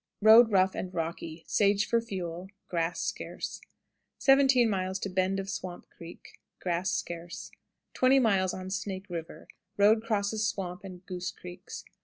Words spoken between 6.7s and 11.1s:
scarce. 20. On Snake River. Road crosses Swamp and